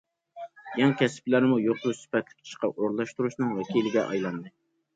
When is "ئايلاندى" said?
4.11-4.57